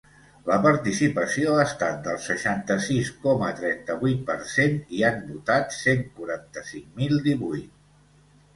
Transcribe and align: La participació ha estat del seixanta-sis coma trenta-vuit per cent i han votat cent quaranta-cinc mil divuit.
La 0.45 0.55
participació 0.61 1.51
ha 1.57 1.65
estat 1.71 1.99
del 2.07 2.17
seixanta-sis 2.23 3.11
coma 3.27 3.51
trenta-vuit 3.61 4.25
per 4.31 4.39
cent 4.55 4.81
i 5.01 5.05
han 5.11 5.23
votat 5.29 5.79
cent 5.83 6.05
quaranta-cinc 6.19 6.91
mil 7.05 7.17
divuit. 7.33 7.73